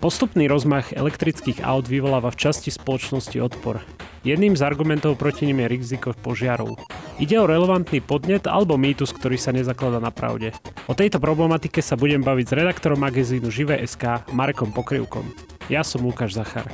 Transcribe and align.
Postupný 0.00 0.48
rozmach 0.48 0.96
elektrických 0.96 1.60
aut 1.60 1.84
vyvoláva 1.84 2.32
v 2.32 2.40
časti 2.40 2.72
spoločnosti 2.72 3.36
odpor. 3.36 3.84
Jedným 4.24 4.56
z 4.56 4.64
argumentov 4.64 5.20
proti 5.20 5.44
nim 5.44 5.60
je 5.60 5.68
riziko 5.68 6.16
požiarov. 6.16 6.80
Ide 7.20 7.36
o 7.36 7.44
relevantný 7.44 8.00
podnet 8.00 8.48
alebo 8.48 8.80
mýtus, 8.80 9.12
ktorý 9.12 9.36
sa 9.36 9.52
nezaklada 9.52 10.00
na 10.00 10.08
pravde. 10.08 10.56
O 10.88 10.96
tejto 10.96 11.20
problematike 11.20 11.84
sa 11.84 12.00
budem 12.00 12.24
baviť 12.24 12.46
s 12.48 12.56
redaktorom 12.56 12.96
magazínu 12.96 13.52
Živé.sk 13.52 14.24
Marekom 14.32 14.72
Pokrivkom. 14.72 15.28
Ja 15.68 15.84
som 15.84 16.00
Lukáš 16.08 16.32
Zachar. 16.32 16.64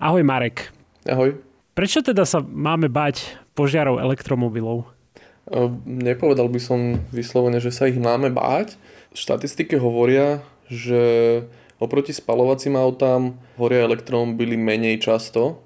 Ahoj 0.00 0.24
Marek. 0.24 0.72
Ahoj. 1.04 1.44
Prečo 1.76 2.00
teda 2.00 2.24
sa 2.24 2.40
máme 2.40 2.88
bať 2.88 3.36
požiarov 3.52 4.00
elektromobilov? 4.00 4.88
Nepovedal 5.84 6.48
by 6.48 6.56
som 6.56 7.04
vyslovene, 7.12 7.60
že 7.60 7.68
sa 7.68 7.84
ich 7.84 8.00
máme 8.00 8.32
báť. 8.32 8.80
Štatistiky 9.12 9.76
hovoria, 9.76 10.40
že 10.70 11.02
oproti 11.82 12.14
spalovacím 12.16 12.78
autám 12.78 13.36
horia 13.60 13.84
elektromobily 13.84 14.56
menej 14.56 15.02
často, 15.02 15.60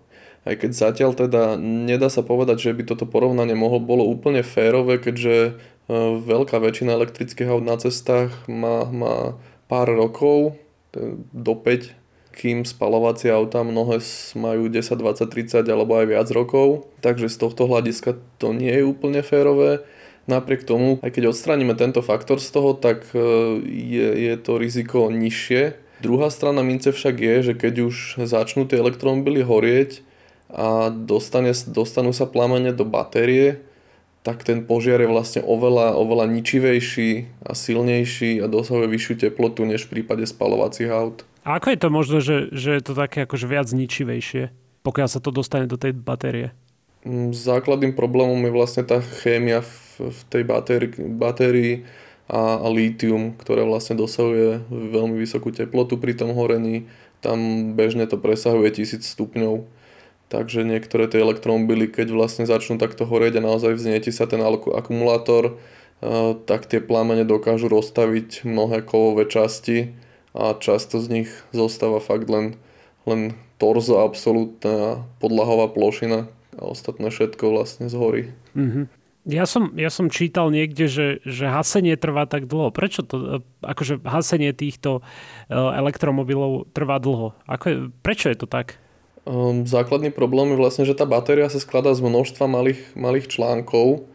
aj 0.49 0.65
keď 0.65 0.71
zatiaľ 0.73 1.13
teda 1.13 1.43
nedá 1.61 2.09
sa 2.09 2.25
povedať, 2.25 2.71
že 2.71 2.77
by 2.77 2.83
toto 2.89 3.05
porovnanie 3.05 3.53
mohlo 3.53 3.85
bolo 3.85 4.09
úplne 4.09 4.41
férové, 4.41 4.97
keďže 4.97 5.37
e, 5.37 5.53
veľká 6.25 6.57
väčšina 6.57 6.97
elektrických 6.97 7.53
aut 7.53 7.65
na 7.67 7.77
cestách 7.77 8.33
má, 8.49 8.89
má 8.89 9.37
pár 9.69 9.93
rokov, 9.93 10.57
do 11.33 11.55
5, 11.55 11.93
kým 12.33 12.63
spalovacie 12.63 13.35
autá 13.35 13.67
mnohé 13.67 13.99
majú 14.39 14.71
10, 14.71 14.95
20, 14.95 15.27
30 15.27 15.67
alebo 15.67 15.99
aj 15.99 16.07
viac 16.07 16.29
rokov, 16.31 16.87
takže 17.03 17.29
z 17.29 17.37
tohto 17.37 17.67
hľadiska 17.67 18.15
to 18.39 18.55
nie 18.55 18.71
je 18.71 18.87
úplne 18.87 19.21
férové. 19.27 19.83
Napriek 20.29 20.69
tomu, 20.69 21.01
aj 21.01 21.17
keď 21.17 21.33
odstraníme 21.33 21.73
tento 21.73 22.05
faktor 22.05 22.37
z 22.37 22.53
toho, 22.53 22.77
tak 22.77 23.09
e, 23.17 23.21
je, 23.65 24.09
je 24.29 24.35
to 24.37 24.61
riziko 24.61 25.09
nižšie. 25.09 25.73
Druhá 26.05 26.29
strana 26.29 26.61
mince 26.61 26.93
však 26.93 27.17
je, 27.17 27.37
že 27.51 27.53
keď 27.57 27.75
už 27.89 27.97
začnú 28.29 28.69
tie 28.69 28.77
elektromobily 28.77 29.41
horieť 29.41 30.05
a 30.53 30.93
dostane, 30.93 31.57
dostanú 31.73 32.13
sa 32.13 32.29
plamene 32.29 32.77
do 32.77 32.85
batérie, 32.85 33.65
tak 34.21 34.45
ten 34.45 34.69
požiar 34.69 35.01
je 35.01 35.09
vlastne 35.09 35.41
oveľa, 35.41 35.97
oveľa 35.97 36.29
ničivejší 36.29 37.41
a 37.49 37.57
silnejší 37.57 38.45
a 38.45 38.47
dosahuje 38.53 38.85
vyššiu 38.85 39.15
teplotu 39.25 39.65
než 39.65 39.89
v 39.89 39.99
prípade 39.99 40.29
spalovacích 40.29 40.93
aut. 40.93 41.25
A 41.49 41.57
ako 41.57 41.73
je 41.73 41.81
to 41.81 41.89
možno, 41.89 42.17
že, 42.21 42.53
že 42.53 42.77
je 42.77 42.83
to 42.85 42.93
také 42.93 43.25
akože 43.25 43.49
viac 43.49 43.73
ničivejšie, 43.73 44.53
pokiaľ 44.85 45.09
sa 45.09 45.25
to 45.25 45.33
dostane 45.33 45.65
do 45.65 45.81
tej 45.81 45.97
batérie? 45.97 46.53
Mm, 47.09 47.33
základným 47.33 47.97
problémom 47.97 48.37
je 48.45 48.53
vlastne 48.53 48.85
tá 48.85 49.01
chémia 49.01 49.65
v 49.65 49.88
v 49.99 50.21
tej 50.31 50.43
batérii, 50.47 50.95
batérii 51.19 51.73
a, 52.29 52.63
a 52.63 52.69
lítium, 52.71 53.35
ktoré 53.35 53.65
vlastne 53.65 53.99
dosahuje 53.99 54.63
veľmi 54.71 55.17
vysokú 55.19 55.51
teplotu 55.51 55.99
pri 55.99 56.15
tom 56.15 56.33
horení. 56.37 56.87
Tam 57.19 57.73
bežne 57.75 58.07
to 58.07 58.21
presahuje 58.21 58.85
1000 58.85 59.03
stupňov. 59.03 59.67
Takže 60.29 60.61
niektoré 60.61 61.09
tie 61.09 61.25
elektromobily, 61.25 61.89
keď 61.89 62.13
vlastne 62.13 62.45
začnú 62.45 62.77
takto 62.77 63.09
horeť 63.09 63.41
a 63.41 63.47
naozaj 63.49 63.81
vznieti 63.81 64.13
sa 64.13 64.29
ten 64.29 64.45
akumulátor, 64.45 65.57
tak 66.45 66.69
tie 66.69 66.85
plamene 66.85 67.25
dokážu 67.25 67.73
rozstaviť 67.73 68.45
mnohé 68.45 68.85
kovové 68.85 69.25
časti 69.25 69.97
a 70.37 70.55
často 70.55 71.01
z 71.01 71.07
nich 71.09 71.31
zostáva 71.51 71.99
fakt 71.99 72.29
len, 72.29 72.61
len 73.09 73.35
torzo 73.57 74.05
absolútne 74.05 74.71
a 74.71 74.91
podlahová 75.19 75.73
plošina 75.73 76.29
a 76.61 76.63
ostatné 76.63 77.11
všetko 77.11 77.51
vlastne 77.51 77.89
zhorí. 77.91 78.31
Mm-hmm. 78.55 78.98
Ja 79.29 79.45
som, 79.45 79.77
ja 79.77 79.93
som 79.93 80.09
čítal 80.09 80.49
niekde, 80.49 80.89
že, 80.89 81.21
že 81.21 81.53
hasenie 81.53 82.01
trvá 82.01 82.25
tak 82.25 82.49
dlho. 82.49 82.73
Prečo 82.73 83.05
to, 83.05 83.45
akože 83.61 84.01
hasenie 84.01 84.57
týchto 84.57 85.05
e, 85.47 85.53
elektromobilov 85.53 86.73
trvá 86.73 86.97
dlho? 86.97 87.37
Ako 87.45 87.65
je, 87.69 87.77
prečo 88.01 88.33
je 88.33 88.41
to 88.41 88.49
tak? 88.49 88.81
Um, 89.29 89.69
základný 89.69 90.09
problém 90.09 90.57
je 90.57 90.61
vlastne, 90.65 90.89
že 90.89 90.97
tá 90.97 91.05
batéria 91.05 91.53
sa 91.53 91.61
skladá 91.61 91.93
z 91.93 92.01
množstva 92.01 92.49
malých, 92.49 92.81
malých 92.97 93.29
článkov 93.29 94.09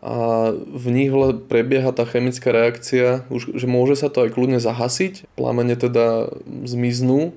a 0.00 0.48
v 0.56 0.86
nich 0.88 1.12
prebieha 1.48 1.92
tá 1.92 2.08
chemická 2.08 2.52
reakcia, 2.52 3.28
už, 3.28 3.52
že 3.52 3.66
môže 3.68 4.00
sa 4.00 4.08
to 4.08 4.24
aj 4.24 4.32
kľudne 4.32 4.56
zahasiť, 4.56 5.28
plamene 5.36 5.76
teda 5.76 6.32
zmiznú, 6.64 7.36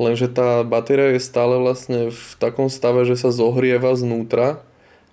lenže 0.00 0.32
tá 0.32 0.64
batéria 0.64 1.12
je 1.16 1.20
stále 1.20 1.60
vlastne 1.60 2.08
v 2.08 2.24
takom 2.40 2.72
stave, 2.72 3.04
že 3.04 3.20
sa 3.20 3.28
zohrieva 3.28 3.92
znútra 3.96 4.64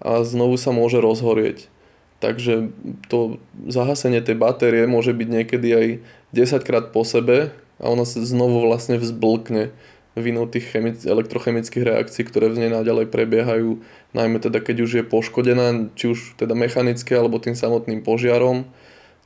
a 0.02 0.26
znovu 0.26 0.58
sa 0.58 0.74
môže 0.74 0.98
rozhorieť. 0.98 1.70
Takže 2.22 2.70
to 3.10 3.42
zahasenie 3.66 4.22
tej 4.22 4.38
batérie 4.38 4.86
môže 4.86 5.10
byť 5.10 5.28
niekedy 5.30 5.70
aj 5.74 5.88
10 6.34 6.68
krát 6.68 6.86
po 6.94 7.02
sebe 7.02 7.50
a 7.82 7.86
ona 7.90 8.06
sa 8.06 8.22
znovu 8.22 8.62
vlastne 8.62 9.02
vzblkne 9.02 9.74
vinou 10.14 10.46
tých 10.46 10.70
chemic- 10.70 11.08
elektrochemických 11.08 11.88
reakcií, 11.88 12.28
ktoré 12.28 12.52
v 12.52 12.68
nej 12.68 12.72
naďalej 12.72 13.08
prebiehajú, 13.10 13.80
najmä 14.12 14.38
teda 14.44 14.60
keď 14.60 14.78
už 14.84 14.92
je 15.02 15.04
poškodená, 15.08 15.90
či 15.96 16.12
už 16.12 16.36
teda 16.36 16.52
mechanické 16.52 17.16
alebo 17.16 17.40
tým 17.40 17.56
samotným 17.56 18.04
požiarom, 18.04 18.68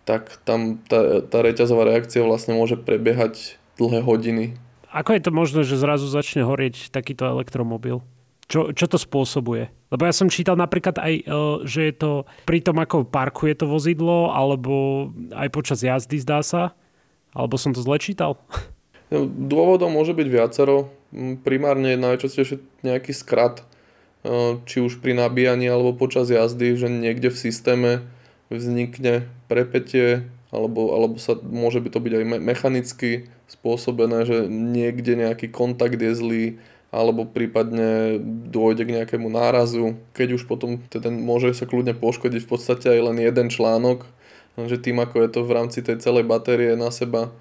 tak 0.05 0.37
tam 0.45 0.77
tá, 0.85 1.25
tá 1.25 1.41
reťazová 1.41 1.89
reakcia 1.89 2.21
vlastne 2.21 2.53
môže 2.53 2.77
prebiehať 2.77 3.57
dlhé 3.81 4.05
hodiny. 4.05 4.45
Ako 4.93 5.17
je 5.17 5.21
to 5.25 5.31
možné, 5.33 5.61
že 5.67 5.75
zrazu 5.75 6.07
začne 6.07 6.45
horieť 6.45 6.93
takýto 6.93 7.27
elektromobil? 7.27 8.05
Čo, 8.45 8.77
čo 8.77 8.85
to 8.85 9.01
spôsobuje? 9.01 9.73
Lebo 9.89 10.05
ja 10.05 10.13
som 10.13 10.29
čítal 10.29 10.53
napríklad 10.53 11.01
aj, 11.01 11.13
e, 11.17 11.23
že 11.65 11.89
je 11.89 11.93
to 11.97 12.11
pri 12.45 12.61
tom, 12.61 12.77
ako 12.77 13.09
parkuje 13.09 13.57
to 13.57 13.65
vozidlo, 13.65 14.29
alebo 14.29 15.09
aj 15.33 15.49
počas 15.49 15.81
jazdy 15.81 16.21
zdá 16.21 16.45
sa. 16.45 16.77
Alebo 17.33 17.57
som 17.57 17.73
to 17.73 17.81
zle 17.81 17.97
čítal? 17.97 18.37
No, 19.09 19.25
dôvodom 19.25 19.93
môže 19.93 20.13
byť 20.17 20.27
viacero. 20.29 20.89
Primárne 21.45 21.97
najčastejšie 21.97 22.61
nejaký 22.85 23.13
skrat, 23.13 23.61
e, 24.21 24.61
či 24.65 24.77
už 24.81 25.01
pri 25.01 25.17
nabíjaní 25.17 25.65
alebo 25.65 25.97
počas 25.97 26.29
jazdy, 26.29 26.77
že 26.77 26.89
niekde 26.89 27.33
v 27.33 27.41
systéme 27.41 27.91
vznikne 28.53 29.25
prepetie, 29.49 30.25
alebo, 30.53 30.93
alebo 30.93 31.17
sa, 31.17 31.33
môže 31.41 31.81
by 31.81 31.89
to 31.89 31.99
byť 31.99 32.13
aj 32.13 32.25
mechanicky 32.39 33.09
spôsobené, 33.49 34.25
že 34.25 34.37
niekde 34.49 35.17
nejaký 35.17 35.49
kontakt 35.49 35.97
je 35.97 36.13
zlý, 36.13 36.45
alebo 36.95 37.27
prípadne 37.27 38.23
dôjde 38.47 38.87
k 38.87 38.95
nejakému 39.03 39.27
nárazu, 39.27 39.99
keď 40.15 40.39
už 40.39 40.47
potom 40.47 40.79
teda 40.87 41.11
môže 41.11 41.51
sa 41.51 41.67
kľudne 41.67 41.91
poškodiť 41.91 42.47
v 42.47 42.49
podstate 42.49 42.87
aj 42.87 43.11
len 43.11 43.17
jeden 43.19 43.51
článok, 43.51 44.07
že 44.55 44.79
tým 44.79 45.03
ako 45.03 45.27
je 45.27 45.29
to 45.35 45.41
v 45.43 45.51
rámci 45.51 45.83
tej 45.83 45.99
celej 45.99 46.23
batérie 46.23 46.79
na 46.79 46.87
seba 46.95 47.27
e, 47.27 47.31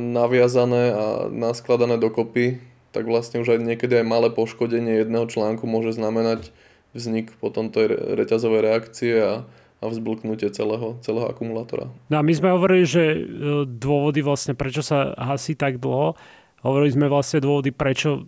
naviazané 0.00 0.96
a 0.96 1.04
naskladané 1.28 2.00
dokopy, 2.00 2.64
tak 2.96 3.04
vlastne 3.04 3.44
už 3.44 3.52
aj 3.52 3.60
niekedy 3.60 4.00
aj 4.00 4.06
malé 4.08 4.32
poškodenie 4.32 5.04
jedného 5.04 5.28
článku 5.28 5.68
môže 5.68 5.92
znamenať 5.92 6.48
vznik 6.96 7.36
potom 7.44 7.68
tej 7.68 8.16
reťazovej 8.16 8.60
reakcie 8.64 9.12
a, 9.20 9.44
a 9.44 9.84
vzblknutie 9.84 10.48
celého, 10.56 10.96
celého 11.04 11.28
akumulátora. 11.28 11.92
No 12.08 12.16
a 12.16 12.24
my 12.24 12.32
sme 12.32 12.48
hovorili, 12.56 12.88
že 12.88 13.04
e, 13.12 13.20
dôvody 13.68 14.24
vlastne 14.24 14.56
prečo 14.56 14.80
sa 14.80 15.12
hasí 15.20 15.52
tak 15.52 15.76
dlho, 15.76 16.16
hovorili 16.64 16.96
sme 16.96 17.12
vlastne 17.12 17.44
dôvody 17.44 17.68
prečo 17.68 18.24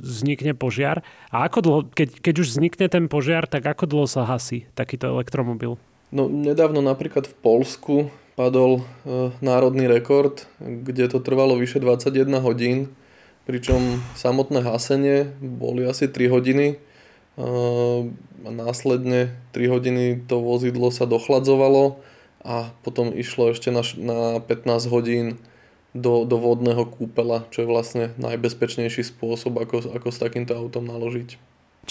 vznikne 0.00 0.56
požiar. 0.56 1.04
A 1.30 1.46
ako 1.46 1.58
dlho, 1.60 1.80
keď, 1.92 2.18
keď 2.18 2.34
už 2.40 2.56
vznikne 2.56 2.86
ten 2.88 3.06
požiar, 3.06 3.44
tak 3.46 3.68
ako 3.68 3.84
dlho 3.86 4.06
sa 4.08 4.24
hasí 4.24 4.66
takýto 4.74 5.12
elektromobil? 5.12 5.76
No 6.10 6.26
nedávno 6.26 6.82
napríklad 6.82 7.30
v 7.30 7.34
Polsku 7.38 7.94
padol 8.34 8.80
e, 8.80 8.82
národný 9.44 9.86
rekord, 9.86 10.48
kde 10.58 11.06
to 11.06 11.22
trvalo 11.22 11.54
vyše 11.60 11.78
21 11.78 12.40
hodín, 12.42 12.90
pričom 13.44 14.00
samotné 14.16 14.64
hasenie 14.64 15.30
boli 15.38 15.84
asi 15.86 16.08
3 16.08 16.32
hodiny 16.32 16.66
e, 16.72 16.76
a 18.40 18.50
následne 18.50 19.36
3 19.52 19.70
hodiny 19.70 20.04
to 20.24 20.40
vozidlo 20.40 20.88
sa 20.88 21.04
dochladzovalo 21.04 22.00
a 22.40 22.72
potom 22.80 23.12
išlo 23.12 23.52
ešte 23.52 23.68
na, 23.68 23.84
na 24.00 24.40
15 24.40 24.88
hodín 24.88 25.36
do, 25.94 26.22
do 26.22 26.36
vodného 26.38 26.86
kúpela, 26.86 27.46
čo 27.50 27.66
je 27.66 27.68
vlastne 27.70 28.04
najbezpečnejší 28.22 29.02
spôsob, 29.02 29.58
ako, 29.58 29.90
ako 29.90 30.08
s 30.10 30.18
takýmto 30.22 30.54
autom 30.54 30.86
naložiť. 30.86 31.38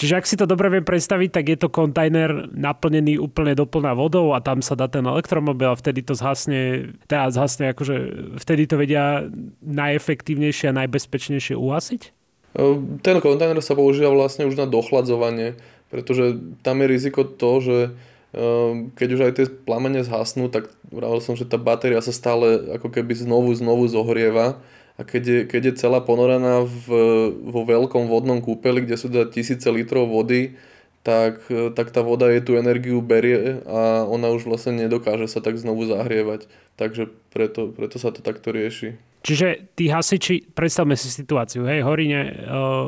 Čiže 0.00 0.16
ak 0.16 0.24
si 0.24 0.38
to 0.38 0.48
dobre 0.48 0.70
viem 0.72 0.86
predstaviť, 0.86 1.28
tak 1.28 1.44
je 1.50 1.58
to 1.60 1.68
kontajner 1.68 2.48
naplnený 2.54 3.20
úplne 3.20 3.52
doplná 3.52 3.92
vodou 3.92 4.32
a 4.32 4.40
tam 4.40 4.64
sa 4.64 4.78
dá 4.78 4.88
ten 4.88 5.04
elektromobil 5.04 5.68
a 5.68 5.76
vtedy 5.76 6.00
to 6.00 6.16
zhasne, 6.16 6.94
teda 7.04 7.28
zhasne 7.34 7.74
akože 7.74 7.96
vtedy 8.40 8.64
to 8.70 8.80
vedia 8.80 9.28
najefektívnejšie 9.60 10.72
a 10.72 10.78
najbezpečnejšie 10.86 11.58
uhasiť? 11.58 12.02
Ten 13.04 13.16
kontajner 13.20 13.60
sa 13.60 13.76
používa 13.76 14.14
vlastne 14.14 14.48
už 14.48 14.56
na 14.56 14.64
dochladzovanie, 14.64 15.60
pretože 15.92 16.38
tam 16.64 16.80
je 16.80 16.86
riziko 16.86 17.26
to, 17.26 17.50
že 17.60 17.76
Ehm, 17.90 18.09
keď 18.94 19.08
už 19.10 19.20
aj 19.26 19.32
tie 19.34 19.46
plamene 19.50 20.06
zhasnú, 20.06 20.46
tak 20.46 20.70
vravil 20.86 21.18
som, 21.18 21.34
že 21.34 21.48
tá 21.48 21.58
batéria 21.58 21.98
sa 21.98 22.14
stále 22.14 22.78
ako 22.78 22.90
keby 22.94 23.18
znovu, 23.18 23.50
znovu 23.58 23.90
zohrieva 23.90 24.62
a 24.94 25.02
keď 25.02 25.22
je, 25.24 25.38
keď 25.50 25.62
je 25.72 25.78
celá 25.80 25.98
ponorená 25.98 26.62
v, 26.62 26.86
vo 27.42 27.62
veľkom 27.66 28.06
vodnom 28.06 28.38
kúpeli, 28.38 28.86
kde 28.86 29.00
sú 29.00 29.10
teda 29.10 29.26
tisíce 29.26 29.66
litrov 29.66 30.06
vody, 30.06 30.54
tak, 31.00 31.40
tak 31.48 31.96
tá 31.96 32.04
voda 32.04 32.28
jej 32.28 32.44
tú 32.44 32.60
energiu 32.60 33.00
berie 33.00 33.64
a 33.64 34.04
ona 34.04 34.28
už 34.28 34.44
vlastne 34.44 34.76
nedokáže 34.76 35.26
sa 35.32 35.40
tak 35.40 35.56
znovu 35.56 35.88
zahrievať. 35.88 36.44
Takže 36.76 37.08
preto, 37.32 37.72
preto 37.72 37.96
sa 37.96 38.12
to 38.12 38.20
takto 38.20 38.52
rieši. 38.52 39.00
Čiže 39.20 39.76
tí 39.76 39.92
hasiči, 39.92 40.48
predstavme 40.56 40.96
si 40.96 41.12
situáciu, 41.12 41.68
hej, 41.68 41.84
horine 41.84 42.40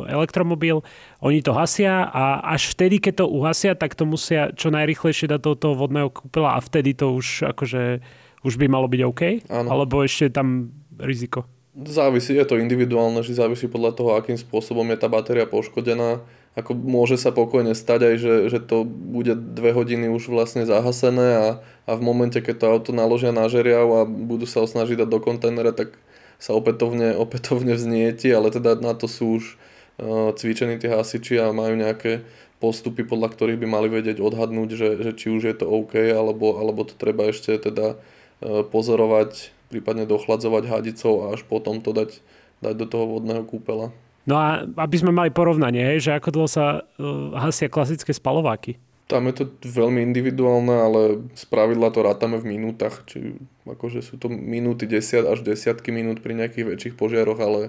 elektromobil, 0.08 0.80
oni 1.20 1.44
to 1.44 1.52
hasia 1.52 2.08
a 2.08 2.40
až 2.56 2.72
vtedy, 2.72 3.04
keď 3.04 3.24
to 3.24 3.26
uhasia, 3.28 3.76
tak 3.76 3.92
to 3.92 4.08
musia 4.08 4.48
čo 4.56 4.72
najrychlejšie 4.72 5.28
dať 5.28 5.40
do 5.44 5.52
toho 5.52 5.74
vodného 5.76 6.08
kúpela 6.08 6.56
a 6.56 6.64
vtedy 6.64 6.96
to 6.96 7.12
už 7.12 7.52
akože 7.52 8.00
už 8.42 8.58
by 8.58 8.66
malo 8.66 8.90
byť 8.90 9.00
OK? 9.06 9.22
Áno. 9.52 9.68
Alebo 9.70 10.02
ešte 10.02 10.32
tam 10.32 10.74
riziko? 10.98 11.46
Závisí, 11.72 12.36
je 12.36 12.44
to 12.44 12.60
individuálne, 12.60 13.24
že 13.24 13.32
závisí 13.32 13.64
podľa 13.64 13.96
toho, 13.96 14.10
akým 14.12 14.36
spôsobom 14.36 14.84
je 14.92 14.98
tá 15.00 15.08
batéria 15.08 15.48
poškodená. 15.48 16.20
Ako 16.52 16.76
môže 16.76 17.16
sa 17.16 17.32
pokojne 17.32 17.72
stať 17.72 18.12
aj, 18.12 18.14
že, 18.20 18.34
že 18.52 18.58
to 18.60 18.84
bude 18.84 19.32
dve 19.56 19.72
hodiny 19.72 20.12
už 20.12 20.28
vlastne 20.28 20.68
zahasené 20.68 21.28
a, 21.32 21.48
a 21.88 21.92
v 21.96 22.02
momente, 22.04 22.36
keď 22.44 22.54
to 22.60 22.66
auto 22.68 22.90
naložia 22.92 23.32
na 23.32 23.48
žeriav 23.48 23.88
a 23.88 24.00
budú 24.04 24.44
sa 24.44 24.68
snažiť 24.68 25.00
dať 25.00 25.08
do 25.08 25.16
kontajnera, 25.16 25.72
tak 25.72 25.96
sa 26.42 26.58
opätovne, 26.58 27.14
opätovne 27.14 27.78
vznieti, 27.78 28.26
ale 28.34 28.50
teda 28.50 28.74
na 28.82 28.98
to 28.98 29.06
sú 29.06 29.38
už 29.38 29.44
uh, 29.54 30.34
cvičení 30.34 30.74
tí 30.82 30.90
hasiči 30.90 31.38
a 31.38 31.54
majú 31.54 31.78
nejaké 31.78 32.26
postupy, 32.58 33.06
podľa 33.06 33.30
ktorých 33.30 33.62
by 33.62 33.66
mali 33.70 33.86
vedieť 33.86 34.18
odhadnúť, 34.18 34.68
že, 34.74 34.88
že 34.98 35.10
či 35.14 35.30
už 35.30 35.42
je 35.46 35.54
to 35.54 35.70
OK, 35.70 35.94
alebo, 35.94 36.58
alebo 36.58 36.82
to 36.82 36.98
treba 36.98 37.30
ešte 37.30 37.54
teda 37.62 37.94
uh, 37.94 38.66
pozorovať, 38.66 39.54
prípadne 39.70 40.02
dochladzovať 40.02 40.66
hadicou 40.66 41.30
a 41.30 41.38
až 41.38 41.46
potom 41.46 41.78
to 41.78 41.94
dať, 41.94 42.18
dať 42.58 42.74
do 42.74 42.86
toho 42.90 43.06
vodného 43.06 43.46
kúpela. 43.46 43.94
No 44.26 44.38
a 44.38 44.66
aby 44.66 44.96
sme 44.98 45.14
mali 45.14 45.30
porovnanie, 45.30 45.98
že 46.02 46.18
ako 46.18 46.28
dlho 46.34 46.48
sa 46.50 46.82
uh, 46.82 47.38
hasia 47.38 47.70
klasické 47.70 48.10
spalováky? 48.10 48.82
Tam 49.12 49.28
je 49.28 49.44
to 49.44 49.44
veľmi 49.60 50.00
individuálne, 50.00 50.72
ale 50.72 51.00
z 51.36 51.44
pravidla 51.52 51.92
to 51.92 52.00
rátame 52.00 52.40
v 52.40 52.56
minútach. 52.56 53.04
Či 53.04 53.36
akože 53.68 54.00
sú 54.00 54.16
to 54.16 54.32
minúty 54.32 54.88
10 54.88 55.28
až 55.28 55.44
desiatky 55.44 55.92
minút 55.92 56.24
pri 56.24 56.32
nejakých 56.32 56.72
väčších 56.72 56.94
požiaroch, 56.96 57.36
ale, 57.36 57.68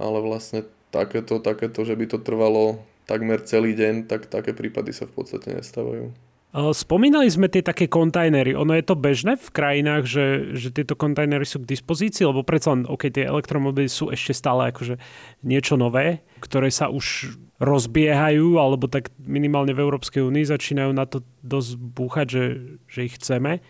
ale 0.00 0.18
vlastne 0.24 0.64
takéto, 0.88 1.36
takéto, 1.44 1.84
že 1.84 1.92
by 1.92 2.08
to 2.08 2.18
trvalo 2.24 2.80
takmer 3.04 3.44
celý 3.44 3.76
deň, 3.76 4.08
tak 4.08 4.32
také 4.32 4.56
prípady 4.56 4.96
sa 4.96 5.04
v 5.04 5.20
podstate 5.20 5.52
nestávajú. 5.52 6.29
Spomínali 6.50 7.30
sme 7.30 7.46
tie 7.46 7.62
také 7.62 7.86
kontajnery. 7.86 8.58
Ono 8.58 8.74
je 8.74 8.82
to 8.82 8.98
bežné 8.98 9.38
v 9.38 9.48
krajinách, 9.54 10.02
že, 10.02 10.26
že 10.58 10.74
tieto 10.74 10.98
kontajnery 10.98 11.46
sú 11.46 11.62
k 11.62 11.70
dispozícii, 11.78 12.26
lebo 12.26 12.42
predsa 12.42 12.74
len, 12.74 12.90
OK, 12.90 13.06
tie 13.06 13.22
elektromobily 13.22 13.86
sú 13.86 14.10
ešte 14.10 14.34
stále 14.34 14.74
akože 14.74 14.98
niečo 15.46 15.78
nové, 15.78 16.26
ktoré 16.42 16.74
sa 16.74 16.90
už 16.90 17.38
rozbiehajú, 17.62 18.58
alebo 18.58 18.90
tak 18.90 19.14
minimálne 19.22 19.70
v 19.70 19.82
Európskej 19.86 20.26
únii 20.26 20.50
začínajú 20.50 20.90
na 20.90 21.06
to 21.06 21.22
dosť 21.46 21.70
búchať, 21.78 22.26
že, 22.26 22.44
že 22.90 23.00
ich 23.06 23.14
chceme. 23.14 23.62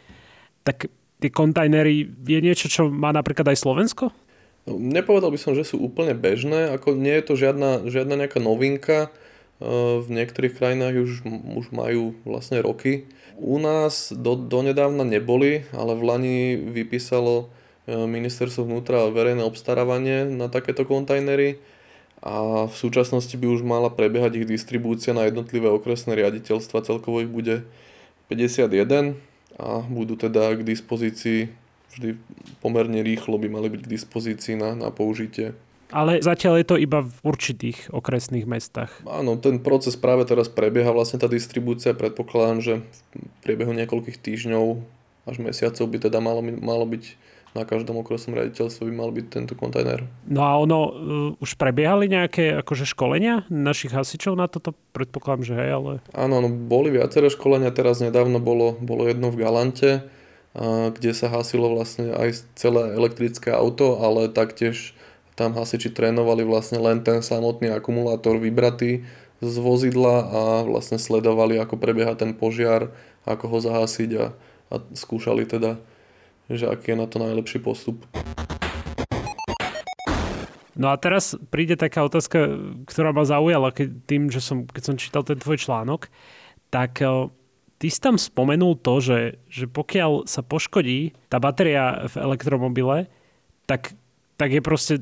Tak 0.64 0.88
tie 1.20 1.28
kontajnery 1.28 2.08
je 2.08 2.38
niečo, 2.40 2.72
čo 2.72 2.88
má 2.88 3.12
napríklad 3.12 3.44
aj 3.52 3.60
Slovensko? 3.60 4.08
No, 4.64 4.80
nepovedal 4.80 5.28
by 5.28 5.36
som, 5.36 5.52
že 5.52 5.68
sú 5.68 5.84
úplne 5.84 6.16
bežné, 6.16 6.72
ako 6.72 6.96
nie 6.96 7.12
je 7.20 7.24
to 7.28 7.34
žiadna, 7.36 7.84
žiadna 7.92 8.24
nejaká 8.24 8.40
novinka 8.40 9.12
v 9.60 10.08
niektorých 10.08 10.56
krajinách 10.56 10.96
už, 11.04 11.12
už 11.60 11.66
majú 11.76 12.16
vlastne 12.24 12.64
roky. 12.64 13.04
U 13.36 13.60
nás 13.60 14.12
do, 14.12 14.32
donedávna 14.36 15.04
neboli, 15.04 15.68
ale 15.76 15.92
v 15.96 16.02
Lani 16.04 16.38
vypísalo 16.56 17.52
e, 17.84 17.92
ministerstvo 17.92 18.64
vnútra 18.64 19.08
verejné 19.12 19.44
obstarávanie 19.44 20.28
na 20.32 20.48
takéto 20.48 20.88
kontajnery 20.88 21.60
a 22.24 22.68
v 22.68 22.74
súčasnosti 22.76 23.32
by 23.32 23.46
už 23.48 23.64
mala 23.64 23.88
prebiehať 23.88 24.44
ich 24.44 24.48
distribúcia 24.48 25.16
na 25.16 25.28
jednotlivé 25.28 25.68
okresné 25.72 26.16
riaditeľstva. 26.16 26.84
Celkovo 26.84 27.24
ich 27.24 27.32
bude 27.32 27.64
51 28.32 29.16
a 29.60 29.84
budú 29.88 30.16
teda 30.16 30.56
k 30.56 30.64
dispozícii 30.64 31.52
vždy 31.90 32.16
pomerne 32.62 33.02
rýchlo 33.02 33.34
by 33.34 33.48
mali 33.50 33.66
byť 33.72 33.80
k 33.82 33.92
dispozícii 33.92 34.54
na, 34.54 34.78
na 34.78 34.94
použitie. 34.94 35.56
Ale 35.90 36.22
zatiaľ 36.22 36.62
je 36.62 36.66
to 36.66 36.76
iba 36.78 37.02
v 37.02 37.16
určitých 37.26 37.90
okresných 37.90 38.46
mestách. 38.46 38.90
Áno, 39.06 39.34
ten 39.38 39.58
proces 39.58 39.98
práve 39.98 40.26
teraz 40.26 40.46
prebieha, 40.46 40.94
vlastne 40.94 41.18
tá 41.18 41.26
distribúcia, 41.26 41.94
predpokladám, 41.94 42.58
že 42.62 42.74
v 43.14 43.36
priebehu 43.42 43.74
niekoľkých 43.74 44.18
týždňov 44.22 44.64
až 45.28 45.36
mesiacov 45.42 45.84
by 45.84 45.98
teda 45.98 46.18
malo, 46.22 46.40
malo 46.42 46.86
byť 46.86 47.04
na 47.50 47.66
každom 47.66 47.98
okresnom 47.98 48.38
riaditeľstve 48.38 48.86
by 48.86 48.92
mal 48.94 49.10
byť 49.10 49.26
tento 49.26 49.58
kontajner. 49.58 50.06
No 50.30 50.46
a 50.46 50.54
ono, 50.54 50.78
uh, 50.86 50.90
už 51.42 51.58
prebiehali 51.58 52.06
nejaké 52.06 52.62
akože 52.62 52.86
školenia 52.86 53.50
našich 53.50 53.90
hasičov 53.90 54.38
na 54.38 54.46
toto? 54.46 54.78
Predpokladám, 54.94 55.42
že 55.42 55.54
hej, 55.58 55.70
ale... 55.74 55.92
Áno, 56.14 56.38
no, 56.38 56.46
boli 56.46 56.94
viaceré 56.94 57.26
školenia, 57.26 57.74
teraz 57.74 57.98
nedávno 57.98 58.38
bolo, 58.38 58.78
bolo 58.78 59.10
jedno 59.10 59.34
v 59.34 59.42
Galante, 59.42 59.90
uh, 59.98 60.94
kde 60.94 61.10
sa 61.10 61.26
hasilo 61.26 61.74
vlastne 61.74 62.14
aj 62.14 62.46
celé 62.54 62.94
elektrické 62.94 63.50
auto, 63.50 63.98
ale 63.98 64.30
taktiež 64.30 64.94
tam 65.40 65.56
hasiči 65.56 65.88
trénovali 65.88 66.44
vlastne 66.44 66.76
len 66.76 67.00
ten 67.00 67.24
samotný 67.24 67.72
akumulátor 67.72 68.36
vybratý 68.36 69.08
z 69.40 69.56
vozidla 69.56 70.16
a 70.28 70.40
vlastne 70.68 71.00
sledovali, 71.00 71.56
ako 71.56 71.80
prebieha 71.80 72.12
ten 72.12 72.36
požiar, 72.36 72.92
ako 73.24 73.48
ho 73.48 73.58
zahasiť 73.64 74.10
a, 74.20 74.36
a 74.68 74.74
skúšali 74.92 75.48
teda, 75.48 75.80
že 76.52 76.68
aký 76.68 76.92
je 76.92 77.00
na 77.00 77.08
to 77.08 77.16
najlepší 77.16 77.64
postup. 77.64 78.04
No 80.76 80.92
a 80.92 81.00
teraz 81.00 81.32
príde 81.48 81.80
taká 81.80 82.04
otázka, 82.04 82.60
ktorá 82.84 83.16
ma 83.16 83.24
zaujala 83.24 83.72
keď 83.72 83.88
tým, 84.04 84.28
že 84.28 84.44
som, 84.44 84.68
keď 84.68 84.82
som 84.92 85.00
čítal 85.00 85.24
ten 85.24 85.40
tvoj 85.40 85.56
článok, 85.56 86.12
tak 86.68 87.00
ty 87.80 87.86
si 87.88 87.96
tam 87.96 88.20
spomenul 88.20 88.76
to, 88.76 89.00
že, 89.00 89.20
že 89.48 89.64
pokiaľ 89.64 90.28
sa 90.28 90.44
poškodí 90.44 91.16
tá 91.32 91.40
batéria 91.40 92.04
v 92.12 92.28
elektromobile, 92.28 93.08
tak, 93.64 93.96
tak 94.36 94.52
je 94.52 94.60
proste 94.60 94.94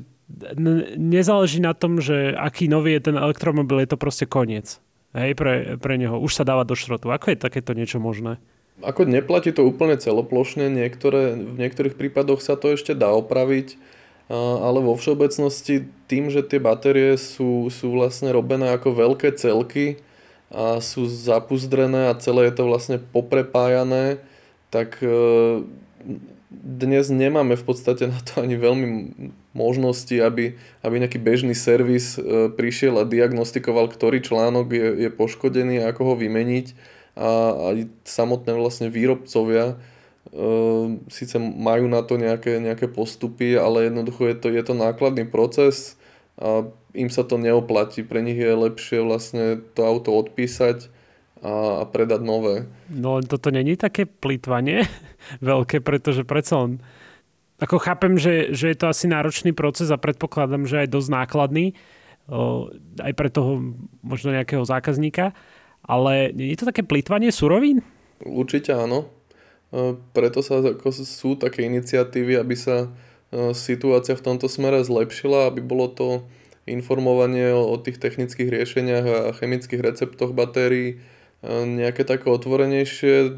nezáleží 0.95 1.59
na 1.59 1.73
tom, 1.73 1.97
že 1.99 2.37
aký 2.37 2.69
nový 2.69 2.97
je 2.97 3.11
ten 3.11 3.17
elektromobil, 3.17 3.81
je 3.81 3.89
to 3.89 3.97
proste 3.97 4.25
koniec. 4.29 4.77
Hej, 5.17 5.33
pre, 5.33 5.81
pre 5.81 5.97
neho. 5.97 6.21
Už 6.21 6.37
sa 6.37 6.45
dáva 6.45 6.61
do 6.61 6.77
šrotu. 6.77 7.09
Ako 7.09 7.33
je 7.33 7.41
takéto 7.41 7.73
niečo 7.73 7.97
možné? 7.97 8.37
Ako 8.79 9.09
neplatí 9.09 9.51
to 9.51 9.65
úplne 9.65 9.99
celoplošne, 9.99 10.71
niektoré, 10.71 11.35
v 11.35 11.57
niektorých 11.59 11.99
prípadoch 11.99 12.39
sa 12.39 12.55
to 12.55 12.71
ešte 12.71 12.95
dá 12.95 13.11
opraviť, 13.11 13.75
ale 14.31 14.79
vo 14.79 14.95
všeobecnosti 14.95 15.89
tým, 16.07 16.31
že 16.31 16.45
tie 16.45 16.61
batérie 16.63 17.17
sú, 17.19 17.67
sú 17.73 17.91
vlastne 17.91 18.31
robené 18.31 18.71
ako 18.71 18.95
veľké 18.95 19.35
celky 19.35 19.99
a 20.53 20.79
sú 20.79 21.09
zapuzdrené 21.09 22.07
a 22.07 22.17
celé 22.17 22.47
je 22.47 22.53
to 22.55 22.63
vlastne 22.69 22.97
poprepájané, 23.01 24.21
tak 24.69 25.01
e, 25.01 25.09
dnes 26.49 27.13
nemáme 27.13 27.53
v 27.53 27.63
podstate 27.63 28.09
na 28.09 28.17
to 28.19 28.41
ani 28.41 28.57
veľmi 28.57 28.87
možnosti, 29.53 30.13
aby, 30.17 30.57
aby 30.81 30.95
nejaký 30.97 31.21
bežný 31.21 31.53
servis 31.53 32.17
e, 32.17 32.49
prišiel 32.49 32.97
a 32.97 33.05
diagnostikoval, 33.05 33.91
ktorý 33.93 34.23
článok 34.23 34.73
je, 34.73 34.87
je 35.07 35.09
poškodený, 35.13 35.85
ako 35.85 36.13
ho 36.13 36.15
vymeniť 36.17 36.97
a 37.19 37.29
aj 37.73 37.77
samotné 38.07 38.55
vlastne 38.55 38.87
výrobcovia 38.87 39.75
e, 39.75 39.75
síce 41.11 41.35
majú 41.37 41.91
na 41.91 42.01
to 42.01 42.15
nejaké, 42.15 42.63
nejaké 42.63 42.87
postupy, 42.87 43.59
ale 43.59 43.91
jednoducho 43.91 44.29
je 44.29 44.35
to, 44.39 44.47
je 44.49 44.63
to 44.63 44.73
nákladný 44.73 45.27
proces 45.27 45.99
a 46.39 46.65
im 46.95 47.09
sa 47.11 47.27
to 47.27 47.37
neoplatí. 47.37 48.01
Pre 48.01 48.23
nich 48.23 48.39
je 48.39 48.49
lepšie 48.49 49.03
vlastne 49.03 49.61
to 49.75 49.85
auto 49.85 50.15
odpísať 50.15 50.98
a, 51.43 51.85
predať 51.87 52.21
nové. 52.23 52.67
No 52.91 53.23
toto 53.23 53.51
není 53.51 53.75
také 53.79 54.05
plýtvanie 54.05 54.85
veľké, 55.43 55.79
pretože 55.83 56.23
predsa 56.27 56.65
len 56.65 56.83
ako 57.59 57.75
chápem, 57.75 58.15
že, 58.15 58.55
že 58.55 58.71
je 58.71 58.77
to 58.79 58.87
asi 58.87 59.11
náročný 59.11 59.51
proces 59.51 59.91
a 59.91 59.99
predpokladám, 59.99 60.63
že 60.63 60.87
aj 60.87 60.95
dosť 60.95 61.09
nákladný 61.11 61.75
o, 62.31 62.71
aj 63.03 63.13
pre 63.19 63.27
toho 63.27 63.75
možno 63.99 64.31
nejakého 64.31 64.63
zákazníka, 64.63 65.35
ale 65.83 66.31
je 66.31 66.55
to 66.55 66.69
také 66.71 66.87
plýtvanie 66.87 67.35
surovín? 67.35 67.83
Určite 68.23 68.75
áno. 68.75 69.11
Preto 70.17 70.41
sa 70.41 70.65
ako 70.65 70.89
sú 70.91 71.37
také 71.37 71.61
iniciatívy, 71.69 72.41
aby 72.41 72.55
sa 72.57 72.89
situácia 73.53 74.17
v 74.17 74.25
tomto 74.25 74.49
smere 74.49 74.81
zlepšila, 74.81 75.53
aby 75.53 75.61
bolo 75.61 75.85
to 75.93 76.07
informovanie 76.65 77.53
o, 77.53 77.69
o 77.69 77.75
tých 77.77 78.01
technických 78.01 78.49
riešeniach 78.49 79.05
a 79.05 79.33
chemických 79.37 79.81
receptoch 79.81 80.33
batérií 80.33 81.01
nejaké 81.45 82.03
také 82.03 82.27
otvorenejšie. 82.27 83.31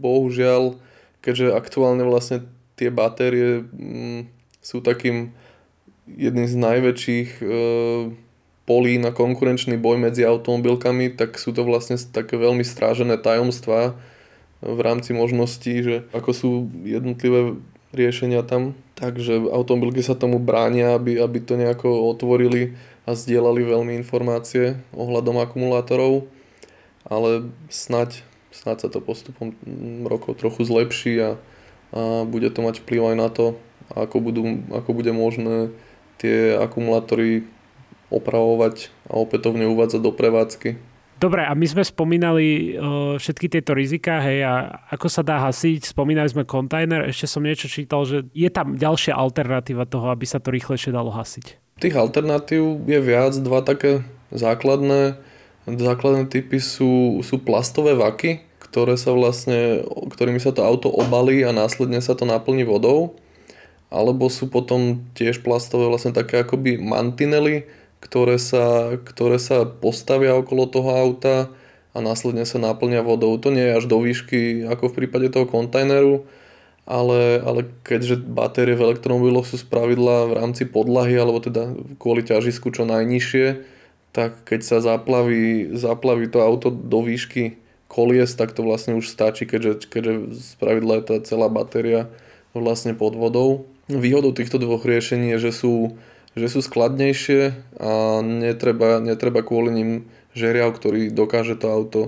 Bohužiaľ, 0.00 0.80
keďže 1.20 1.52
aktuálne 1.52 2.04
vlastne 2.04 2.48
tie 2.74 2.88
batérie 2.88 3.64
mm, 3.68 4.28
sú 4.64 4.80
takým 4.80 5.36
jedným 6.08 6.48
z 6.48 6.56
najväčších 6.56 7.28
e, 7.40 7.44
polí 8.64 8.96
na 8.96 9.12
konkurenčný 9.12 9.76
boj 9.76 10.00
medzi 10.00 10.24
automobilkami, 10.24 11.12
tak 11.16 11.36
sú 11.36 11.52
to 11.52 11.64
vlastne 11.64 12.00
také 12.00 12.40
veľmi 12.40 12.64
strážené 12.64 13.20
tajomstvá 13.20 13.96
v 14.64 14.80
rámci 14.80 15.12
možností, 15.12 15.84
že 15.84 15.96
ako 16.16 16.30
sú 16.32 16.50
jednotlivé 16.88 17.60
riešenia 17.92 18.40
tam. 18.42 18.72
Takže 18.96 19.52
automobilky 19.52 20.00
sa 20.00 20.16
tomu 20.16 20.40
bránia, 20.40 20.96
aby, 20.96 21.20
aby 21.20 21.38
to 21.44 21.60
nejako 21.60 22.08
otvorili 22.08 22.72
a 23.04 23.12
zdieľali 23.12 23.68
veľmi 23.68 23.92
informácie 24.00 24.80
ohľadom 24.96 25.36
akumulátorov 25.44 26.24
ale 27.08 27.52
snať, 27.68 28.24
snať 28.52 28.76
sa 28.84 28.88
to 28.88 29.04
postupom 29.04 29.52
rokov 30.08 30.40
trochu 30.40 30.64
zlepší 30.64 31.14
a, 31.20 31.30
a 31.92 32.24
bude 32.24 32.48
to 32.50 32.60
mať 32.64 32.80
vplyv 32.84 33.14
aj 33.14 33.16
na 33.16 33.28
to, 33.28 33.46
ako, 33.92 34.16
budú, 34.20 34.42
ako 34.72 34.90
bude 34.96 35.12
možné 35.12 35.70
tie 36.16 36.56
akumulátory 36.56 37.44
opravovať 38.08 38.88
a 39.10 39.20
opätovne 39.20 39.68
uvádzať 39.68 40.00
do 40.00 40.12
prevádzky. 40.14 40.70
Dobre, 41.14 41.46
a 41.46 41.54
my 41.54 41.64
sme 41.64 41.86
spomínali 41.86 42.74
uh, 42.74 43.16
všetky 43.16 43.46
tieto 43.46 43.72
rizika, 43.72 44.18
hej, 44.18 44.44
a 44.44 44.82
ako 44.92 45.06
sa 45.06 45.22
dá 45.22 45.40
hasiť, 45.46 45.94
spomínali 45.94 46.26
sme 46.26 46.42
kontajner, 46.42 47.06
ešte 47.06 47.30
som 47.30 47.40
niečo 47.40 47.70
čítal, 47.70 48.02
že 48.02 48.26
je 48.34 48.50
tam 48.50 48.74
ďalšia 48.74 49.14
alternatíva 49.14 49.86
toho, 49.86 50.10
aby 50.10 50.26
sa 50.26 50.42
to 50.42 50.50
rýchlejšie 50.50 50.90
dalo 50.90 51.14
hasiť. 51.14 51.78
Tých 51.80 51.96
alternatív 51.96 52.82
je 52.84 52.98
viac, 52.98 53.32
dva 53.40 53.62
také 53.62 54.02
základné, 54.34 55.16
základné 55.68 56.28
typy 56.28 56.60
sú, 56.60 57.24
sú 57.24 57.40
plastové 57.40 57.96
vaky, 57.96 58.44
ktoré 58.60 58.98
sa 59.00 59.14
vlastne, 59.16 59.84
ktorými 59.86 60.42
sa 60.42 60.52
to 60.52 60.66
auto 60.66 60.90
obalí 60.90 61.40
a 61.46 61.54
následne 61.54 62.02
sa 62.04 62.12
to 62.12 62.28
naplní 62.28 62.66
vodou. 62.68 63.16
Alebo 63.88 64.26
sú 64.26 64.50
potom 64.50 65.06
tiež 65.14 65.46
plastové 65.46 65.86
vlastne 65.86 66.10
také 66.10 66.42
akoby 66.42 66.82
mantinely, 66.82 67.64
ktoré 68.02 68.36
sa, 68.36 68.98
ktoré 69.00 69.38
sa 69.40 69.64
postavia 69.64 70.34
okolo 70.36 70.66
toho 70.68 70.90
auta 70.92 71.48
a 71.94 71.98
následne 72.02 72.42
sa 72.44 72.58
naplňa 72.58 73.06
vodou. 73.06 73.38
To 73.38 73.54
nie 73.54 73.62
je 73.62 73.76
až 73.78 73.84
do 73.86 74.02
výšky 74.02 74.66
ako 74.66 74.90
v 74.90 74.96
prípade 74.98 75.30
toho 75.30 75.46
kontajneru, 75.46 76.26
ale, 76.84 77.40
ale 77.40 77.70
keďže 77.86 78.20
batérie 78.20 78.76
v 78.76 78.92
elektromobiloch 78.92 79.48
sú 79.48 79.56
spravidla 79.56 80.28
v 80.28 80.32
rámci 80.42 80.68
podlahy, 80.68 81.16
alebo 81.16 81.40
teda 81.40 81.72
kvôli 81.96 82.26
ťažisku 82.26 82.74
čo 82.74 82.84
najnižšie, 82.84 83.73
tak 84.14 84.46
keď 84.46 84.60
sa 84.62 84.78
zaplaví, 84.78 85.74
zaplaví 85.74 86.30
to 86.30 86.38
auto 86.38 86.70
do 86.70 87.02
výšky 87.02 87.58
kolies, 87.90 88.38
tak 88.38 88.54
to 88.54 88.62
vlastne 88.62 88.94
už 88.94 89.10
stačí, 89.10 89.42
keďže, 89.42 89.90
keďže 89.90 90.38
spravidla 90.56 91.02
je 91.02 91.04
tá 91.04 91.16
celá 91.26 91.50
batéria 91.50 92.06
vlastne 92.54 92.94
pod 92.94 93.18
vodou. 93.18 93.66
Výhodou 93.90 94.30
týchto 94.30 94.62
dvoch 94.62 94.86
riešení 94.86 95.34
je, 95.36 95.50
že 95.50 95.52
sú 95.52 95.74
že 96.34 96.50
sú 96.50 96.66
skladnejšie 96.66 97.54
a 97.78 98.18
netreba, 98.18 98.98
netreba 98.98 99.46
kvôli 99.46 99.70
nim 99.70 99.90
žeriav, 100.34 100.74
ktorý 100.74 101.14
dokáže 101.14 101.54
to 101.54 101.66
auto 101.70 102.00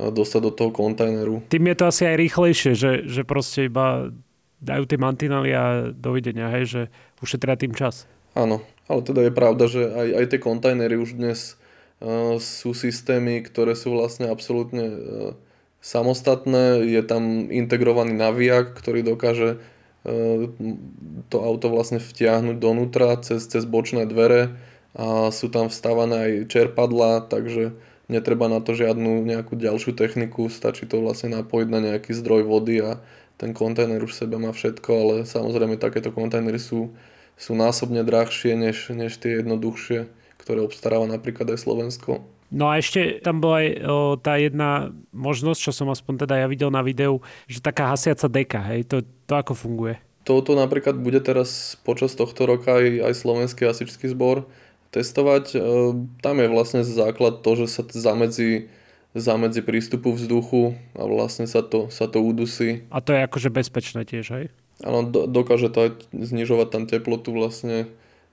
dostať 0.00 0.40
do 0.40 0.52
toho 0.52 0.70
kontajneru. 0.72 1.44
Tým 1.52 1.68
je 1.68 1.76
to 1.76 1.84
asi 1.84 2.08
aj 2.08 2.16
rýchlejšie, 2.16 2.72
že, 2.72 3.04
že 3.04 3.20
proste 3.28 3.68
iba 3.68 4.08
dajú 4.64 4.88
tie 4.88 4.96
mantinely 4.96 5.52
a 5.52 5.92
dovidenia, 5.92 6.48
hej, 6.56 6.64
že 6.64 6.82
ušetria 7.20 7.60
tým 7.60 7.76
čas. 7.76 8.08
Áno, 8.34 8.62
ale 8.86 9.00
teda 9.02 9.26
je 9.26 9.32
pravda, 9.34 9.64
že 9.66 9.82
aj, 9.86 10.08
aj 10.22 10.24
tie 10.30 10.40
kontajnery 10.40 10.96
už 10.98 11.18
dnes 11.18 11.58
uh, 12.02 12.38
sú 12.38 12.74
systémy, 12.76 13.42
ktoré 13.42 13.74
sú 13.74 13.94
vlastne 13.94 14.30
absolútne 14.30 14.86
uh, 14.86 14.98
samostatné. 15.80 16.86
Je 16.86 17.02
tam 17.02 17.48
integrovaný 17.50 18.14
naviak, 18.14 18.76
ktorý 18.76 19.02
dokáže 19.02 19.58
to 21.28 21.36
auto 21.44 21.68
vlastne 21.68 22.00
vtiahnuť 22.00 22.56
donútra 22.56 23.20
cez, 23.20 23.44
cez 23.44 23.68
bočné 23.68 24.08
dvere 24.08 24.56
a 24.96 25.28
sú 25.28 25.52
tam 25.52 25.68
vstávané 25.68 26.16
aj 26.16 26.32
čerpadla, 26.48 27.28
takže 27.28 27.76
netreba 28.08 28.48
na 28.48 28.64
to 28.64 28.72
žiadnu 28.72 29.22
nejakú 29.22 29.54
ďalšiu 29.54 29.92
techniku, 29.94 30.48
stačí 30.48 30.88
to 30.88 31.04
vlastne 31.04 31.36
napojiť 31.36 31.68
na 31.68 31.80
nejaký 31.84 32.16
zdroj 32.16 32.48
vody 32.48 32.80
a 32.80 32.98
ten 33.36 33.52
kontajner 33.52 34.02
už 34.02 34.16
v 34.16 34.20
sebe 34.24 34.36
má 34.40 34.50
všetko, 34.50 34.90
ale 34.90 35.14
samozrejme 35.28 35.76
takéto 35.76 36.10
kontajnery 36.10 36.58
sú, 36.58 36.96
sú 37.40 37.56
násobne 37.56 38.04
drahšie 38.04 38.52
než, 38.52 38.92
než 38.92 39.16
tie 39.16 39.40
jednoduchšie, 39.40 40.12
ktoré 40.36 40.60
obstaráva 40.60 41.08
napríklad 41.08 41.56
aj 41.56 41.64
Slovensko. 41.64 42.20
No 42.50 42.68
a 42.68 42.76
ešte 42.82 43.22
tam 43.22 43.40
bola 43.40 43.62
aj 43.62 43.68
o, 43.86 43.96
tá 44.18 44.34
jedna 44.36 44.90
možnosť, 45.14 45.70
čo 45.70 45.72
som 45.72 45.88
aspoň 45.88 46.26
teda 46.26 46.34
ja 46.44 46.46
videl 46.50 46.68
na 46.68 46.82
videu, 46.84 47.22
že 47.46 47.62
taká 47.62 47.88
hasiaca 47.94 48.26
deka, 48.26 48.60
hej, 48.74 48.90
to, 48.90 49.06
to 49.24 49.34
ako 49.38 49.54
funguje? 49.54 49.96
Toto 50.26 50.52
napríklad 50.52 50.98
bude 50.98 51.22
teraz 51.22 51.80
počas 51.86 52.12
tohto 52.12 52.44
roka 52.44 52.76
aj, 52.76 53.06
aj 53.06 53.14
Slovenský 53.16 53.64
hasičský 53.64 54.10
zbor 54.12 54.50
testovať. 54.90 55.44
E, 55.54 55.58
tam 56.20 56.36
je 56.42 56.48
vlastne 56.50 56.82
základ 56.82 57.40
to, 57.46 57.50
že 57.64 57.66
sa 57.70 57.82
zamedzi, 57.86 58.68
zamedzi 59.14 59.62
prístupu 59.62 60.10
vzduchu 60.10 60.74
a 60.98 61.06
vlastne 61.06 61.46
sa 61.46 61.62
to, 61.62 61.88
sa 61.88 62.10
to 62.10 62.18
udusí. 62.18 62.84
A 62.90 62.98
to 62.98 63.14
je 63.14 63.24
akože 63.24 63.48
bezpečné 63.48 64.02
tiež, 64.02 64.26
hej? 64.34 64.44
Áno, 64.80 65.04
do, 65.04 65.28
dokáže 65.28 65.68
to 65.68 65.78
aj 65.88 65.90
znižovať 66.12 66.68
tam 66.72 66.84
teplotu 66.88 67.32
vlastne. 67.36 67.88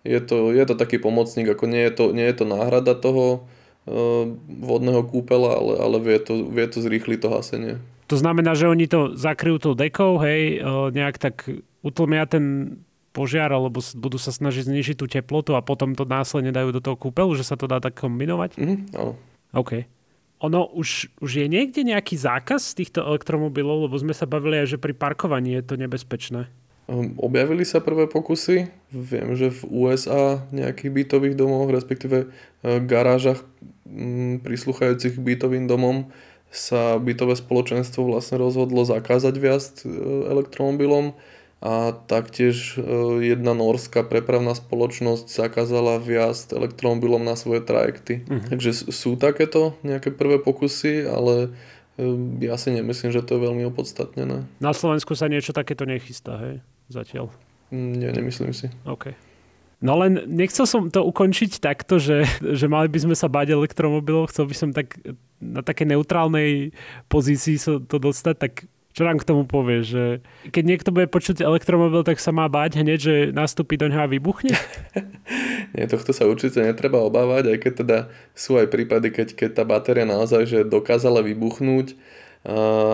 Je 0.07 0.19
to, 0.23 0.55
je 0.55 0.63
to 0.63 0.75
taký 0.79 0.97
pomocník, 1.01 1.47
ako 1.51 1.67
nie 1.67 1.83
je 1.87 1.91
to, 1.91 2.03
nie 2.15 2.23
je 2.23 2.35
to 2.39 2.45
náhrada 2.47 2.95
toho, 2.95 3.47
Eh, 3.87 4.23
vodného 4.51 4.99
kúpela, 5.07 5.55
ale, 5.55 5.79
ale 5.79 5.97
vie, 6.03 6.19
to, 6.19 6.51
vie 6.51 6.67
to 6.67 6.83
zrýchliť 6.83 7.19
to 7.23 7.31
hasenie. 7.31 7.75
To 8.11 8.19
znamená, 8.19 8.51
že 8.51 8.67
oni 8.67 8.83
to 8.83 9.15
zakryjú 9.15 9.63
tou 9.63 9.73
dekou, 9.79 10.19
hej, 10.19 10.59
eh, 10.59 10.87
nejak 10.91 11.15
tak 11.15 11.47
utlmia 11.87 12.27
ten 12.27 12.75
požiar, 13.15 13.47
alebo 13.47 13.79
budú 13.79 14.19
sa 14.19 14.35
snažiť 14.35 14.67
znižiť 14.67 14.95
tú 14.99 15.07
teplotu 15.07 15.55
a 15.55 15.63
potom 15.63 15.95
to 15.95 16.03
následne 16.03 16.51
dajú 16.51 16.75
do 16.75 16.83
toho 16.83 16.99
kúpelu, 16.99 17.31
že 17.39 17.47
sa 17.47 17.55
to 17.55 17.63
dá 17.63 17.79
tak 17.79 17.95
kombinovať? 17.95 18.59
Mhm, 18.59 18.75
áno. 18.99 19.15
OK. 19.55 19.87
Ono 20.45 20.69
už, 20.69 21.09
už 21.17 21.31
je 21.41 21.47
niekde 21.49 21.81
nejaký 21.81 22.13
zákaz 22.13 22.77
týchto 22.77 23.01
elektromobilov, 23.01 23.89
lebo 23.89 23.95
sme 23.97 24.13
sa 24.13 24.29
bavili 24.29 24.61
aj, 24.61 24.77
že 24.77 24.81
pri 24.81 24.93
parkovaní 24.93 25.57
je 25.57 25.63
to 25.65 25.75
nebezpečné. 25.81 26.45
Ehm, 26.87 27.19
objavili 27.19 27.67
sa 27.67 27.83
prvé 27.83 28.07
pokusy. 28.07 28.71
Viem, 28.95 29.35
že 29.35 29.51
v 29.51 29.61
USA 29.67 30.47
nejakých 30.55 30.91
bytových 30.93 31.35
domoch, 31.35 31.67
respektíve 31.67 32.17
eh, 32.25 32.79
garážach 32.85 33.43
mm, 33.83 34.45
prísluchajúcich 34.47 35.19
bytovým 35.19 35.67
domom 35.67 36.07
sa 36.47 36.95
bytové 36.95 37.35
spoločenstvo 37.35 38.07
vlastne 38.07 38.39
rozhodlo 38.39 38.87
zakázať 38.87 39.35
viac 39.35 39.63
eh, 39.83 39.91
elektromobilom 40.31 41.11
a 41.57 41.91
taktiež 42.05 42.77
eh, 42.77 42.83
jedna 43.33 43.57
norská 43.57 44.05
prepravná 44.05 44.53
spoločnosť 44.53 45.27
zakázala 45.29 45.97
viac 45.97 46.37
elektromobilom 46.53 47.25
na 47.25 47.33
svoje 47.33 47.65
trajekty. 47.65 48.25
Uh-huh. 48.25 48.45
Takže 48.53 48.93
sú 48.93 49.17
takéto 49.17 49.73
nejaké 49.81 50.13
prvé 50.13 50.37
pokusy, 50.37 51.05
ale 51.07 51.53
ja 52.37 52.55
si 52.61 52.69
nemyslím, 52.69 53.09
že 53.09 53.25
to 53.25 53.35
je 53.37 53.45
veľmi 53.49 53.65
opodstatnené. 53.73 54.45
Na 54.61 54.69
Slovensku 54.69 55.17
sa 55.17 55.25
niečo 55.25 55.49
takéto 55.49 55.81
nechystá, 55.81 56.37
hej? 56.37 56.61
zatiaľ? 56.93 57.33
Nie, 57.73 58.13
nemyslím 58.13 58.53
si. 58.53 58.69
OK. 58.85 59.11
No 59.81 59.93
len 60.01 60.25
nechcel 60.25 60.65
som 60.65 60.89
to 60.89 61.05
ukončiť 61.05 61.61
takto, 61.61 62.01
že, 62.01 62.25
že 62.41 62.65
mali 62.65 62.89
by 62.89 63.09
sme 63.09 63.15
sa 63.17 63.29
báť 63.29 63.53
elektromobilov, 63.53 64.33
chcel 64.33 64.49
by 64.49 64.55
som 64.57 64.69
tak 64.73 64.97
na 65.37 65.61
také 65.61 65.85
neutrálnej 65.85 66.73
pozícii 67.09 67.61
to 67.85 67.97
dostať, 68.01 68.35
tak 68.41 68.53
čo 68.97 69.05
nám 69.05 69.21
k 69.21 69.29
tomu 69.29 69.45
povie, 69.45 69.85
že 69.85 70.25
keď 70.49 70.63
niekto 70.65 70.89
bude 70.89 71.05
počuť 71.05 71.45
elektromobil, 71.45 72.01
tak 72.01 72.17
sa 72.17 72.33
má 72.33 72.49
báť 72.49 72.81
hneď, 72.81 72.97
že 72.97 73.15
nastúpi 73.29 73.77
do 73.77 73.85
neho 73.85 74.01
a 74.01 74.09
vybuchne? 74.09 74.57
Nie, 75.77 75.85
tohto 75.85 76.17
sa 76.17 76.25
určite 76.25 76.65
netreba 76.65 77.05
obávať, 77.05 77.53
aj 77.53 77.57
keď 77.61 77.73
teda 77.85 77.97
sú 78.33 78.57
aj 78.57 78.73
prípady, 78.73 79.13
keď, 79.13 79.37
keď 79.37 79.49
tá 79.53 79.63
batéria 79.69 80.09
naozaj 80.09 80.49
že 80.49 80.59
dokázala 80.65 81.21
vybuchnúť, 81.21 81.93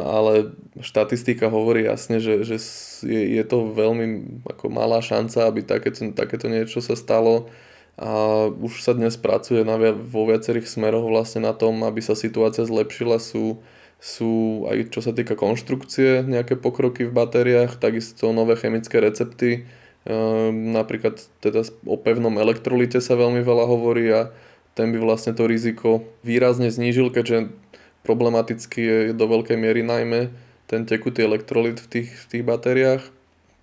ale 0.04 0.52
štatistika 0.84 1.48
hovorí 1.48 1.88
jasne, 1.88 2.20
že, 2.20 2.44
že 2.44 2.60
je, 3.08 3.40
je 3.40 3.44
to 3.48 3.72
veľmi 3.72 4.44
ako 4.44 4.68
malá 4.68 5.00
šanca, 5.00 5.48
aby 5.48 5.64
takéto, 5.64 6.04
takéto 6.12 6.52
niečo 6.52 6.84
sa 6.84 7.00
stalo 7.00 7.48
a 7.94 8.50
už 8.50 8.82
sa 8.82 8.98
dnes 8.98 9.14
pracuje 9.22 9.62
na, 9.62 9.78
vo 9.94 10.26
viacerých 10.26 10.66
smeroch 10.66 11.06
vlastne 11.06 11.46
na 11.46 11.54
tom, 11.54 11.86
aby 11.86 12.02
sa 12.02 12.18
situácia 12.18 12.66
zlepšila. 12.66 13.22
Sú, 13.22 13.62
sú 14.04 14.68
aj 14.68 14.92
čo 14.92 15.00
sa 15.00 15.16
týka 15.16 15.40
konštrukcie 15.40 16.28
nejaké 16.28 16.60
pokroky 16.60 17.08
v 17.08 17.16
batériách, 17.16 17.80
takisto 17.80 18.36
nové 18.36 18.60
chemické 18.60 19.00
recepty, 19.00 19.64
ehm, 20.04 20.76
napríklad 20.76 21.24
teda 21.40 21.64
o 21.88 21.96
pevnom 21.96 22.36
elektrolite 22.36 23.00
sa 23.00 23.16
veľmi 23.16 23.40
veľa 23.40 23.64
hovorí 23.64 24.12
a 24.12 24.36
ten 24.76 24.92
by 24.92 25.00
vlastne 25.00 25.32
to 25.32 25.48
riziko 25.48 26.04
výrazne 26.28 26.68
znížil, 26.68 27.16
keďže 27.16 27.56
Problematický 28.04 28.82
je 28.84 28.98
do 29.16 29.26
veľkej 29.32 29.56
miery 29.56 29.80
najmä 29.80 30.28
ten 30.68 30.84
tekutý 30.84 31.24
elektrolit 31.24 31.80
v 31.80 31.88
tých, 31.88 32.10
v 32.12 32.26
tých 32.28 32.44
batériách. 32.44 33.04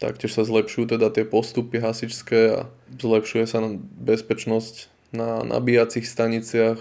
Taktiež 0.01 0.33
sa 0.33 0.49
zlepšujú 0.49 0.97
teda 0.97 1.13
tie 1.13 1.29
postupy 1.29 1.77
hasičské 1.77 2.41
a 2.57 2.61
zlepšuje 2.89 3.45
sa 3.45 3.61
bezpečnosť 4.01 4.89
na 5.13 5.45
nabíjacích 5.45 6.09
staniciach. 6.09 6.81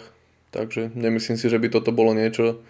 Takže 0.55 0.95
nemyslím 0.95 1.35
si, 1.35 1.51
že 1.51 1.59
by 1.59 1.67
toto 1.67 1.91
bolo 1.91 2.15
niečo, 2.15 2.63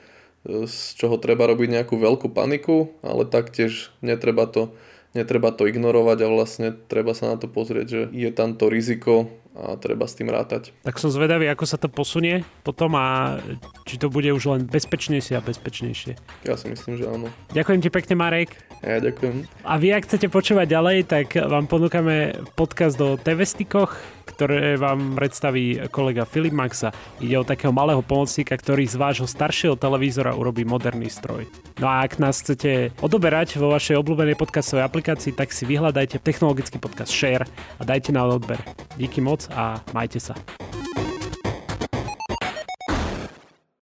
z 0.47 0.75
čoho 0.95 1.19
treba 1.19 1.47
robiť 1.49 1.79
nejakú 1.79 1.99
veľkú 1.99 2.31
paniku, 2.31 2.95
ale 3.03 3.27
taktiež 3.27 3.91
netreba 3.99 4.47
to, 4.47 4.71
netreba 5.11 5.51
to 5.51 5.67
ignorovať 5.67 6.17
a 6.23 6.27
vlastne 6.31 6.67
treba 6.87 7.11
sa 7.17 7.33
na 7.33 7.37
to 7.41 7.49
pozrieť, 7.51 7.87
že 7.87 8.01
je 8.13 8.29
tam 8.31 8.55
to 8.55 8.71
riziko 8.71 9.27
a 9.59 9.75
treba 9.75 10.07
s 10.07 10.15
tým 10.15 10.31
rátať. 10.31 10.71
Tak 10.87 11.01
som 11.01 11.11
zvedavý, 11.11 11.51
ako 11.51 11.65
sa 11.67 11.75
to 11.75 11.91
posunie 11.91 12.47
potom 12.63 12.95
a 12.95 13.37
či 13.83 13.99
to 13.99 14.07
bude 14.07 14.29
už 14.31 14.43
len 14.47 14.61
bezpečnejšie 14.63 15.35
a 15.35 15.43
bezpečnejšie. 15.43 16.15
Ja 16.47 16.55
si 16.55 16.71
myslím, 16.71 16.95
že 16.95 17.05
áno. 17.09 17.27
Ďakujem 17.51 17.79
ti 17.83 17.89
pekne, 17.91 18.15
Marek. 18.15 18.55
Ja 18.79 19.03
ďakujem. 19.03 19.43
A 19.67 19.75
vy, 19.75 19.91
ak 19.91 20.07
chcete 20.07 20.31
počúvať 20.31 20.71
ďalej, 20.71 20.97
tak 21.11 21.35
vám 21.35 21.67
ponúkame 21.67 22.39
podcast 22.55 22.95
o 23.03 23.19
TV 23.19 23.43
stikoch, 23.43 23.99
ktoré 24.29 24.77
vám 24.77 25.17
predstaví 25.17 25.89
kolega 25.89 26.23
Filip 26.29 26.53
Maxa. 26.53 26.93
Ide 27.17 27.41
o 27.41 27.47
takého 27.47 27.73
malého 27.73 28.05
pomocníka, 28.05 28.53
ktorý 28.53 28.85
z 28.85 28.95
vášho 28.95 29.25
staršieho 29.25 29.73
televízora 29.73 30.37
urobí 30.37 30.63
moderný 30.63 31.09
stroj. 31.09 31.49
No 31.81 31.89
a 31.89 32.05
ak 32.05 32.21
nás 32.21 32.45
chcete 32.45 32.93
odoberať 33.01 33.57
vo 33.57 33.73
vašej 33.73 33.97
obľúbenej 33.97 34.37
podcastovej 34.37 34.85
aplikácii, 34.85 35.33
tak 35.33 35.49
si 35.49 35.65
vyhľadajte 35.65 36.21
technologický 36.21 36.77
podcast 36.77 37.09
Share 37.09 37.49
a 37.77 37.81
dajte 37.81 38.13
na 38.13 38.23
odber. 38.29 38.61
Díky 38.95 39.19
moc 39.19 39.49
a 39.51 39.81
majte 39.91 40.21
sa. 40.21 40.37